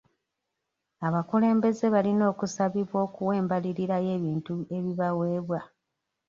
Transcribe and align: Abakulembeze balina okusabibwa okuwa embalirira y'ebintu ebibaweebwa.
Abakulembeze 1.07 1.85
balina 1.93 2.23
okusabibwa 2.31 2.97
okuwa 3.05 3.33
embalirira 3.41 3.97
y'ebintu 4.05 4.53
ebibaweebwa. 4.77 5.59